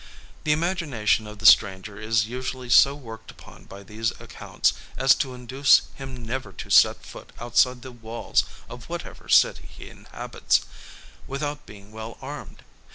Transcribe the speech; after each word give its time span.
The 0.45 0.51
imagination 0.51 1.27
of 1.27 1.37
the 1.37 1.45
stranger 1.45 1.99
is 1.99 2.25
usually 2.25 2.71
so 2.71 2.95
worked 2.95 3.29
upon 3.29 3.65
by 3.65 3.83
these 3.83 4.09
accounts, 4.19 4.73
as 4.97 5.13
to 5.13 5.35
induce 5.35 5.83
him 5.93 6.25
never 6.25 6.51
to 6.53 6.71
set 6.71 7.05
foot 7.05 7.31
outside 7.39 7.83
the 7.83 7.91
walls 7.91 8.43
of 8.67 8.89
whatever 8.89 9.29
city 9.29 9.69
he 9.77 9.89
inhabits, 9.91 10.61
without 11.27 11.67
being 11.67 11.91
well 11.91 12.17
armed. 12.19 12.63